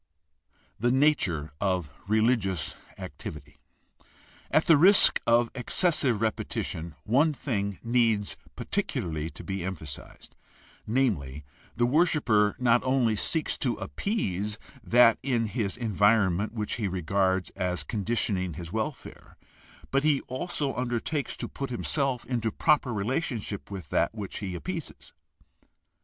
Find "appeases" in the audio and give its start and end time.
24.55-25.13